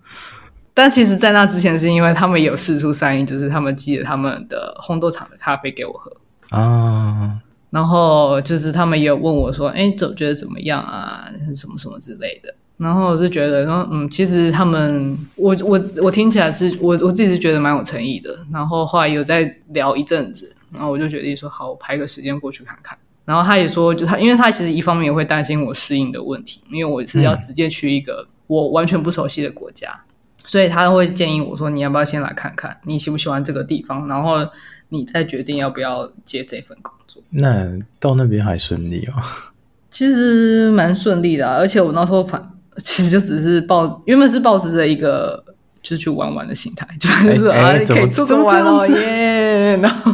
[0.72, 6.12] 但其实，在那之前，是因为他们有试出善意，就是他们寄了他们的烘豆厂的咖啡给我喝
[6.50, 7.40] 啊。
[7.70, 11.26] 然后就是他们也有问我说：“哎，总觉得怎么样啊？
[11.56, 18.36] 什么什么之类的。”然后我就觉得，然后嗯，其实他们，我我我听起来是我我自己是觉得蛮有诚意的。
[18.52, 22.98] 然后后来有在聊一阵子，然后我就决定说好，我排个时间过去看看。
[23.24, 34.38] 然后他也说，就他，因为他其实一方面也会担心我适应的问题，因为我是要直接去一个我完全不熟悉的国家，嗯、所以他会建议我说，你要不要先来看看，你喜不喜欢这个地方，然后
[34.88, 37.22] 你再决定要不要接这份工作。
[37.30, 39.22] 那到那边还顺利哦？
[39.88, 45.42] 其实蛮顺利的、啊，而且我那时候反其实就只是抱，原本是抱持着一个。
[45.82, 49.76] 就是去玩玩的心态，就是啊，你可以出国玩哦耶！
[49.82, 50.12] 然后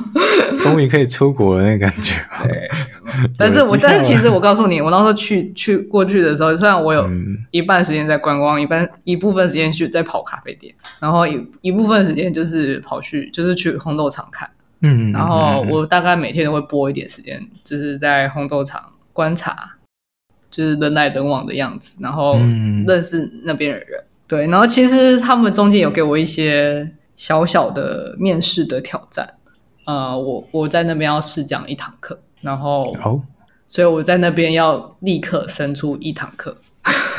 [0.58, 2.14] 终于可以出国了，那个感觉。
[2.42, 2.66] 对，
[3.36, 7.06] 但是我但是其实我告诉你，我那时候去去过去的时候，虽然我有
[7.50, 14.48] 一半时间在观光，嗯、一半一部分时间去在跑咖啡店，然后一一部分时间就是跑去就是去红豆厂看。
[14.80, 19.72] 嗯，然后我大概每天都会拨一点时间，就是在红豆厂观察，
[20.50, 22.34] 就是人来人往的样子，然后
[22.86, 24.04] 认识那边的人。
[24.26, 29.26] 对，然后其实他们中间有给我一些小小的面试的挑战，
[29.86, 33.22] 呃，我我在那边要试讲一堂课，然后，哦，
[33.66, 36.58] 所以我在那边要立刻生出一堂课，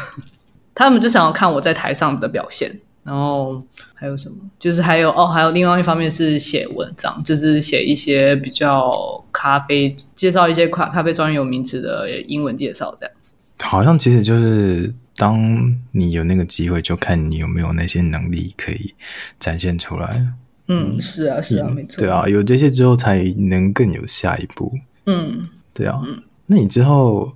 [0.76, 3.60] 他们就想要看我在台上的表现，然后
[3.96, 4.36] 还有什么？
[4.60, 8.92] 就是还有哦，还有另外一方面是写文章，就是写一些比较
[9.32, 14.94] 咖啡，介绍一些咖咖啡专有名词的英文介绍这样子，好像其实就是。
[15.20, 18.96] 当你有那个机会，就看你有没有那些能力可以
[19.38, 20.26] 展现出来。
[20.70, 21.98] 嗯，是啊，是啊，没错。
[21.98, 24.72] 对啊，有这些之后，才能更有下一步。
[25.08, 26.00] 嗯，对啊。
[26.06, 27.34] 嗯，那你之后，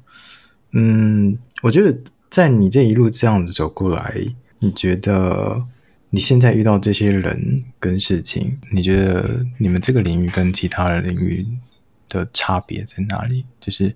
[0.72, 1.94] 嗯，我觉得
[2.30, 4.16] 在你这一路这样子走过来，
[4.64, 5.62] 你觉得
[6.10, 11.46] 你现在遇到这些人跟事情，你觉得你们这个领域跟其他的领域
[12.08, 13.46] 的差别在哪里？
[13.60, 13.94] 就是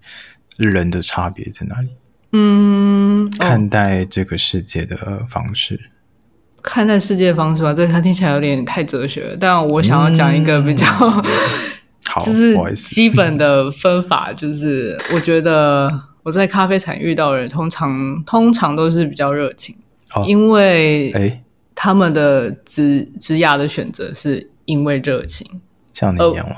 [0.57, 1.89] 人的差别在哪里？
[2.33, 9.37] 嗯，看待这个世界的方式，哦、看待世界的方式吧，这个听起来有点太哲学了。
[9.39, 11.23] 但我想要讲一个比较，嗯、
[12.09, 15.89] 好，就是基本的分法，就是我觉得
[16.23, 19.73] 我在咖啡厂遇到的人，通常通常都是比较热情，
[20.13, 21.43] 哦、因为诶，
[21.75, 25.61] 他们的职职涯的选择是因为热情，
[25.93, 26.55] 像你一样吗？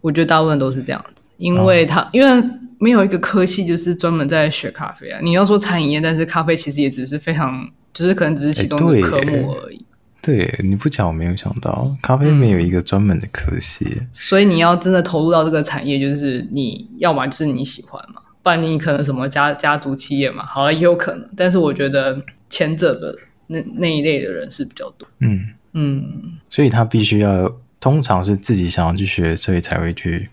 [0.00, 2.50] 我觉得大部分都是这样子，因为他、哦、因为。
[2.82, 5.20] 没有一个科系就是专门在学咖啡啊！
[5.22, 9.84] 你要说餐饮业，但是咖啡其实也只是非常，就是可能只是其中一个科目而已。
[10.22, 13.84] 对，你不讲我没有想到，咖啡没有一个专门的科系。
[14.00, 14.08] 嗯。
[14.14, 21.28] 所以你要真的投入到这个产业，就是你要么就是你喜欢嘛，不然你可能什么家家族企业嘛，好了也有可能。
[21.36, 23.16] 但是我觉得前者的
[23.48, 25.06] 那那一类的人是比较多。
[25.18, 30.28] 嗯嗯，所以他必须要通常是自己想要去学，所以才会去。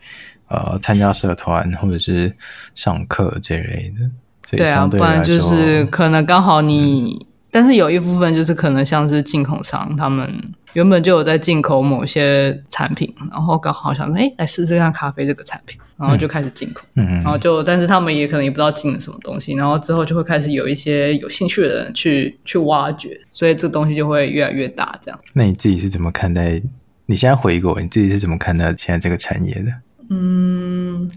[0.49, 2.33] 呃，参加社团或者是
[2.73, 10.33] 上课这类的，对啊，不然就是可能刚好你，嗯、但是有一部分就是可能像是进口商，他们
[10.71, 25.19] 原本就有在进口某些产品，然后刚好想说，哎，来试试看咖啡这个产品，然后就开始进口，嗯，然后就，但是他们也可能也不知道进了什么东西，然后之后就会开始有一些有兴趣的人去去挖掘，所以这东西就会越来越大，这样。
[25.33, 26.61] 那你自己是怎么看待？
[27.07, 29.71] 你现在回国，你自己是怎么看待现在这个产业的？
[30.09, 31.09] 嗯，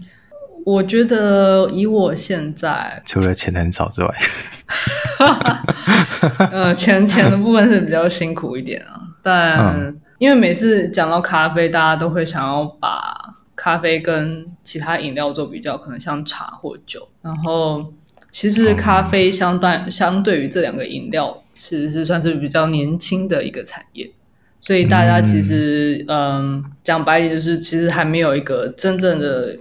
[0.65, 4.15] 我觉得以我现在，除了钱很少之外，
[6.51, 8.99] 呃，钱钱的部分是比较辛苦一点啊。
[9.21, 13.13] 但因为每次讲到咖啡，大家都会想要把
[13.61, 17.07] 咖啡跟其他饮料做比较，可能像茶或酒。
[17.21, 17.93] 然后，
[18.31, 24.09] 其实咖啡相对相对于这两个饮料，其实是算是比较年轻的一个产业。
[24.59, 29.55] 所以大家其实，嗯，讲白点就是，其实还没有一个真正的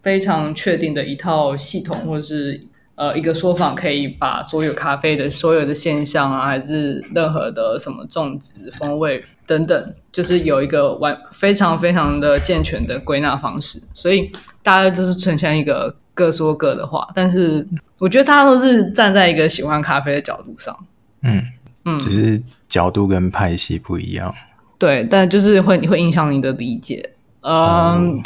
[0.00, 2.67] 非常确定的一套系统，或者是
[2.98, 13.80] 呃一个说法，可以把所有咖啡的所有的现象啊，还是任何的什么种植、风味等等，就是有一个完非常非常的健全的归纳方式。
[13.94, 14.30] 所以
[14.62, 17.66] 大家就是呈现一个各说各的话，但是
[17.98, 20.76] 我觉得大家都是站在一个喜欢咖啡的角度上，
[21.22, 21.42] 嗯。
[21.84, 24.34] 嗯，只是角度跟派系不一样，
[24.78, 27.12] 对，但就是会会影响你的理解。
[27.40, 28.22] 嗯，哦、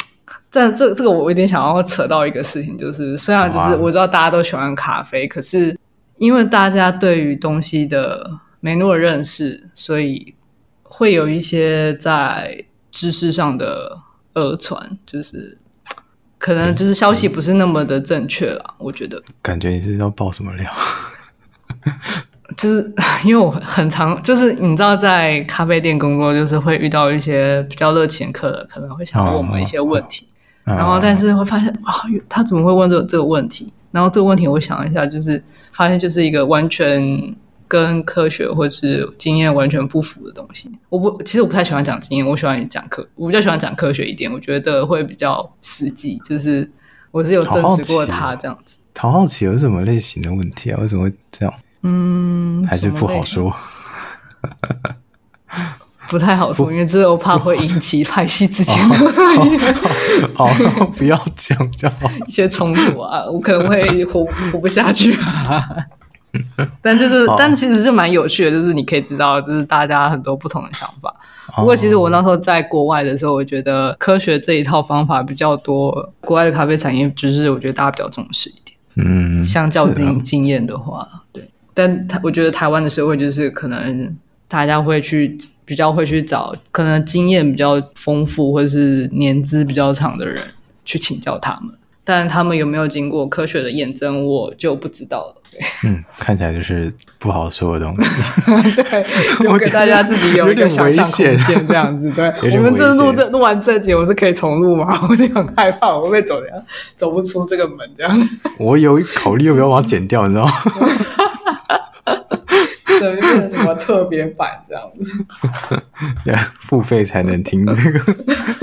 [0.55, 5.75] 但这这个我有点想要扯到一个事情，就是虽然就是我知道大家都喜欢咖啡，可是
[6.17, 10.35] 因为大家对于东西的没那么认识，所以
[10.83, 13.97] 会有一些在知识上的
[14.33, 15.57] 讹传，就是
[16.37, 18.63] 可能就是消息不是那么的正确了。
[18.67, 20.71] 嗯、我觉得，感觉你是要爆什么料？
[22.55, 22.93] 就是
[23.25, 30.27] 因为我很常，就是你知道，在咖啡店工作，就是会遇到一些比较热情的客人，可能会想问我们一些问题，
[30.63, 31.93] 然后但是会发现啊，
[32.29, 33.71] 他怎么会问这这个问题？
[33.91, 37.35] 然后这个问题我想一下，就是发现就是一个完全
[37.67, 40.71] 跟科学或是经验完全不符的东西。
[40.89, 46.19] 我不，其实我不太喜欢讲经验，我喜欢讲科，我比较喜欢讲科学一点，我觉得会比较实际。
[46.25, 46.69] 就是
[47.11, 48.79] 我是有证实过他这样子。
[48.97, 50.79] 好好奇有什么类型的问题啊？
[50.81, 51.53] 为什么会这样？
[51.81, 53.53] 嗯，还是不好说。
[56.09, 58.95] 不太好说，因为这我怕会引起派系之间的
[60.33, 62.09] 好，好， 不要讲就好。
[62.27, 65.67] 一些冲突啊，我可能会活活不下去啊。
[66.81, 71.13] 但就是，但其实是蛮有趣的，就是你可以知道，就是大家很多不同的想法。
[71.55, 76.11] 不过，其实我那时候在国外的时候，我觉得科学这一套方法比较多。
[76.21, 78.75] 国外的咖啡产业，就是我觉得大家比较重视一点。
[78.95, 81.47] 嗯，相较经经验的话，对。
[81.73, 84.15] 但他我觉得台湾的社会就是可能
[84.47, 85.37] 大家会去。
[85.65, 90.41] 比较会去找可能经验比较丰富或者是年资比较长的人
[90.85, 95.35] 去请教他们，但他们有没有经过科学的验证，我就不知道了。
[95.85, 98.81] 嗯，看起来就是不好说的东西。
[98.81, 99.05] 对，
[99.47, 102.09] 我给大家自己有一个想象空间，这样子。
[102.11, 104.97] 对， 我们这录这录完这节，我是可以重录吗？
[105.07, 106.59] 我有点很害怕，我会走这样
[106.95, 108.29] 走不出这个门这样。
[108.57, 110.51] 我有考虑要不要把它剪掉，你知道吗？
[113.11, 115.25] 变成什么特别版这样子？
[116.25, 117.99] 对，付费才能听这个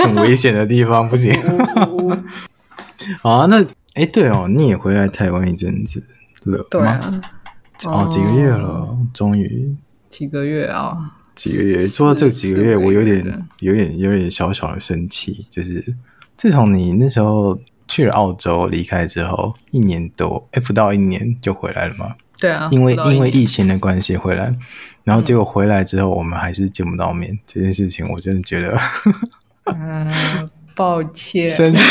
[0.05, 1.33] 很危险的地方，不行。
[3.23, 3.65] 好啊，那
[3.95, 6.03] 哎，对哦，你也回来台湾一阵子
[6.45, 7.21] 了，对啊，
[7.85, 9.75] 哦，几个月了，终于
[10.09, 10.97] 几个月啊，
[11.35, 11.89] 几个月。
[11.89, 15.97] 说到这几个月，我有点、有点、有点小小的生气，就是
[16.37, 22.15] 自从你那时候去了澳洲离开之后，一年多，哎，不到一年就回来了吗？
[22.41, 23.61] 对啊，因为因为疫情。
[23.71, 24.53] 的关系回来，
[25.05, 28.77] 然后结果回来之后，我们还是见不到面，嗯、这件事情我真的觉得，
[29.67, 30.13] 嗯，
[30.75, 31.79] 抱歉，生气，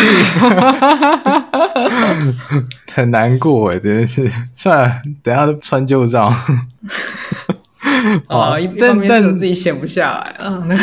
[2.92, 6.30] 很难过哎，真的是，算了，等下都穿旧账。
[8.28, 10.78] 啊，但但自己闲不下来，嗯，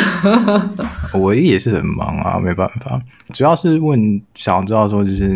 [1.13, 2.99] 我也是很忙啊，没办法，
[3.33, 5.27] 主要是问，想知道说，就是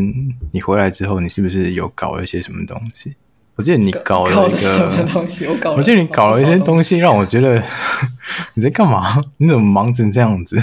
[0.52, 3.14] 你回来之后，你是不是有搞了一些什么东西？
[3.62, 5.78] 我记得你搞了一个什么东西，我搞了。
[5.78, 7.62] 我记得你搞了一些东西，让我觉得
[8.56, 9.22] 你在干嘛？
[9.38, 10.60] 你怎么忙成这样子？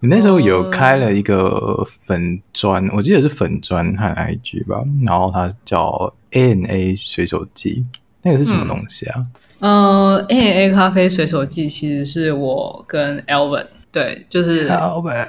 [0.00, 7.84] 你那时候有开了一个粉砖，我记得是粉砖和 IG 吧，然后它叫 ANA 水手记，
[8.22, 9.26] 那个是什么东西啊？
[9.60, 15.26] 嗯，ANA 咖啡水手记其实是我跟 Alvin，对，就是 Elvin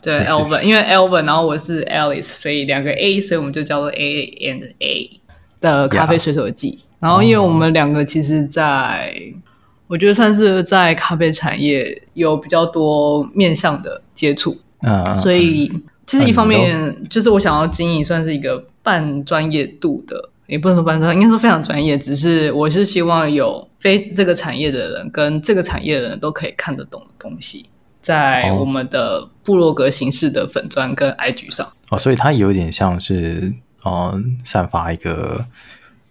[0.00, 5.21] 对 Alvin，因为 Alvin，然后我是 Alice，所以两个 A，所以我们就叫做 A and A。
[5.62, 9.42] 的咖啡水手记.然后因为我们两个其实在，在、oh.
[9.88, 15.68] 我觉得算是在咖啡产业有比较多面向的接触，啊、uh,，所以
[16.06, 27.66] 其实一方面就是我想要经营算是一个半专业度的，也不能说半专业，应该说非常专业，只是我是希望有非这个产业的人跟这个产业的人都可以看得懂的东西，
[28.00, 31.92] 在我们的部落格形式的粉砖跟 IG 上，哦、oh.
[31.92, 33.52] oh,，所以它有点像是。
[33.84, 35.46] 嗯，散发一个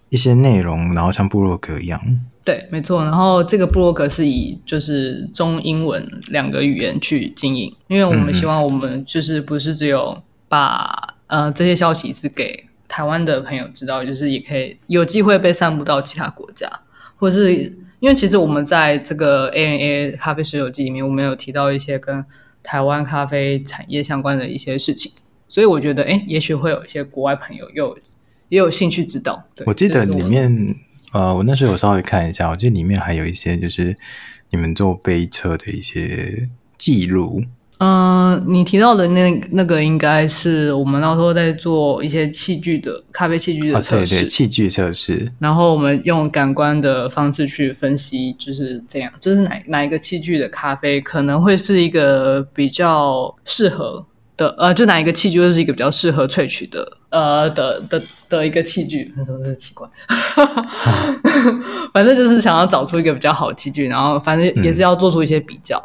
[0.09, 2.01] 一些内容，然后像部落格一样。
[2.43, 3.03] 对，没错。
[3.03, 16.67] 然后这个部落格是以就是中英文两个语言去经营，因为我们希望我们就是不是只有把呃这些消息是给台湾的朋友知道，就是也可以有机会被散布到其他国家，
[17.15, 17.53] 或是
[17.99, 22.25] 因为其实我们在这个 ANA 咖啡随手记里面，我们有提到一些跟
[22.63, 25.11] 台湾咖啡产业相关的一些事情。
[25.51, 27.97] 所以我觉得，哎，也许会有一些国外朋友有
[28.47, 29.43] 也有兴趣知道。
[29.53, 30.73] 对，我记得里面，
[31.11, 33.93] 呃，我那时候有稍微看一下，我记得里面还有一些就是
[34.51, 36.47] 你们做杯车的一些
[36.77, 37.43] 记录。
[37.79, 37.89] 嗯、
[38.31, 45.29] 呃，你提到的那那个应该是我们那时候在做一些器具的咖啡器具的测试，啊、对对，器具测试。
[45.37, 54.05] 然后我们用感官的方式去分析，就是这样，就是哪哪一个器具的咖啡可能会是一个比较适合。
[54.41, 59.87] 的呃，就哪一个器具就是一个比较适合萃取的呃的的的一个器具，那都是奇怪，
[61.93, 65.77] 反正就是想要找出一个比较好的器具，然后反正也是要做出一些比较，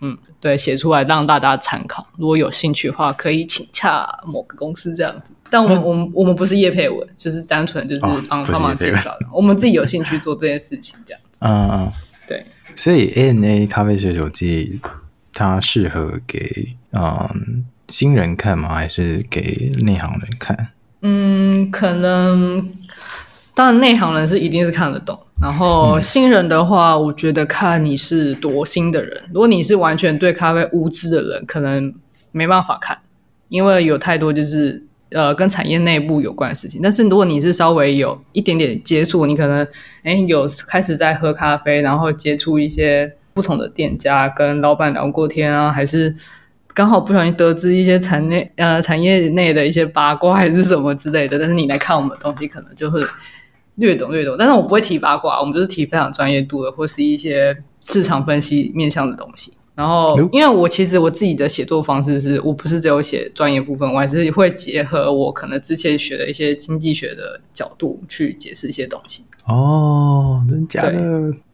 [0.00, 2.06] 嗯，嗯对，写出来让大家参考。
[2.16, 5.32] 如果有兴趣的话，可以请洽某个公司这样子。
[5.50, 9.26] 但我们、嗯、我们我们不是叶配文，就是单纯就是帮帮忙介绍的。
[9.32, 11.38] 我们自己有兴趣做这件事情这样子。
[11.40, 11.92] 嗯嗯，
[12.28, 12.46] 对。
[12.76, 14.80] 所以 ANA 咖啡水手机
[15.32, 17.64] 它适合给嗯。
[17.88, 18.74] 新人看吗？
[18.74, 20.68] 还是给内行人看？
[21.02, 22.72] 嗯，可能
[23.54, 25.18] 当然内行人是一定是看得懂。
[25.40, 29.22] 然后新人的话，我觉得看你是多新的人。
[29.34, 31.94] 如果你是完全对咖啡无知的人，可能
[32.32, 32.98] 没办法看，
[33.48, 36.80] 因为有太多就是呃跟产业内部有关的事情。
[36.82, 39.66] 但是如果你是稍微有一点点接触，你可能
[40.02, 46.16] 哎有开始在喝咖啡，然后接触一些不同的店家，跟老板聊过天啊，还是
[46.76, 53.00] 刚好不小心得知一些产业呃产业内的一些八卦还是什么之类的，但是你来看我们的东西，可能就会
[53.76, 54.36] 略懂略懂。
[54.38, 59.54] 但是我不会提八卦，我们就是提非常专业度的，或是一些市场分析面向的东西。
[59.74, 69.22] 然后，因为我其实我自己的写作方式是，我不是只有写专业部分，我还是会结合我可能之前学的一些经济学的角度去解释一些东西。
[69.46, 70.92] 哦，真的假的？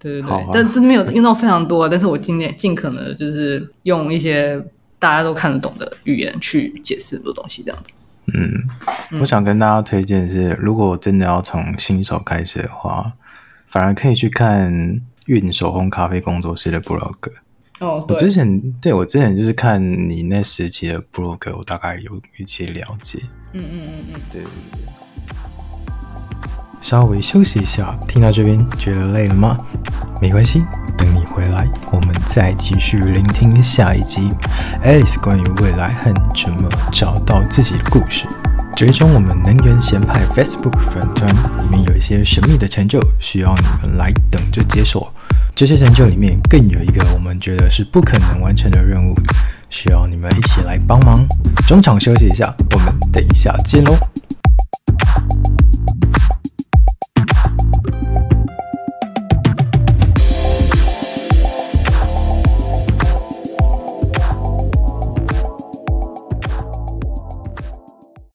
[0.01, 4.61] 对对对，啊、但这没有用到非常多，但是我尽量尽可能就是用一些
[5.03, 7.97] 大家都看得懂的语言去解释很多东西，这样子。
[8.33, 8.55] 嗯，
[9.11, 13.13] 嗯我想跟大家推荐的是，如果我真的要从新手开始的话，
[13.67, 17.17] 反而可以去看运手烘咖啡工作室的 blog。
[17.81, 23.19] 哦，我之前对我之前就是看你那时期的 blog，我大概有一些了解。
[23.55, 24.83] 嗯嗯嗯嗯，对对对。
[26.83, 29.57] 稍微休息一下，听到这边觉得累了吗？
[30.21, 30.63] 没关系，
[30.99, 34.29] 等你回来，我们再继续聆听下一集
[34.85, 38.27] Alice 关于未来和怎么找到自己的故事。
[38.77, 45.11] 追踪我们能源咸派 Facebook 粉专，里面有一些神秘的成就，需要你们来等着解锁。
[45.55, 49.15] 这些成就里面更有一个我们觉得是不可能完成的任务，
[49.71, 51.25] 需要你们一起来帮忙。
[51.69, 53.95] 中场休息一下，我们等一下见喽。